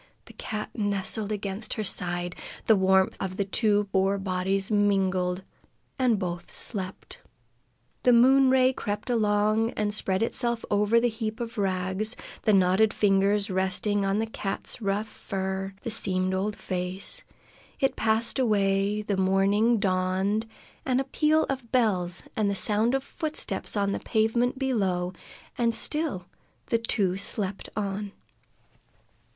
The 0.25 0.33
cat 0.33 0.71
nestled 0.73 1.31
against 1.31 1.75
her 1.75 1.83
side; 1.83 2.35
the 2.65 2.75
warmth 2.75 3.15
of 3.19 3.37
the 3.37 3.45
two 3.45 3.87
poor 3.93 4.17
bodies 4.17 4.71
mingled, 4.71 5.43
and 5.99 6.17
both 6.17 6.51
slept. 6.51 7.19
The 8.01 8.11
moon 8.11 8.49
ray 8.49 8.73
crept 8.73 9.11
along 9.11 9.69
and 9.73 9.93
spread 9.93 10.23
itself 10.23 10.65
over 10.71 10.99
the 10.99 11.07
heap 11.07 11.39
of 11.39 11.59
rags, 11.59 12.15
the 12.41 12.51
knotted 12.51 12.95
fingers 12.95 13.51
resting 13.51 14.03
on 14.03 14.17
the 14.17 14.25
cat's 14.25 14.81
rough 14.81 15.05
fur, 15.07 15.75
the 15.83 15.91
seamed 15.91 16.33
old 16.33 16.55
face; 16.55 17.23
it 17.79 17.95
passed 17.95 18.39
away, 18.39 19.05
and 19.07 19.19
morning 19.19 19.77
dawned, 19.77 20.47
with 20.83 20.99
a 20.99 21.03
peal 21.03 21.43
of 21.47 21.71
bells 21.71 22.23
and 22.35 22.49
the 22.49 22.55
sound 22.55 22.95
of 22.95 23.03
footsteps 23.03 23.77
on 23.77 23.91
the 23.91 23.99
pavement 23.99 24.57
below, 24.57 25.13
and 25.59 25.75
still 25.75 26.25
the 26.71 26.79
two 26.79 27.17
slept 27.17 27.69
on. 27.75 28.11